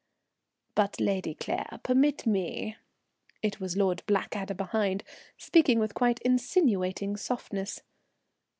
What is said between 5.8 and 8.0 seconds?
quite insinuating softness.